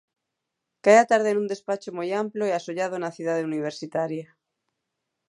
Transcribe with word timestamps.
Cae 0.83 0.97
a 1.01 1.07
tarde 1.11 1.31
nun 1.35 1.47
despacho 1.53 1.89
moi 1.97 2.09
amplo 2.23 2.43
e 2.47 2.51
asollado 2.53 2.95
na 2.99 3.13
Cidade 3.17 3.47
Universitaria. 3.51 4.27